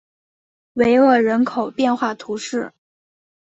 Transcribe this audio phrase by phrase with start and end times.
[0.73, 2.73] 维厄人口变化图示